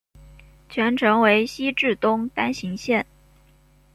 [0.67, 3.05] 全程为西至东单行线。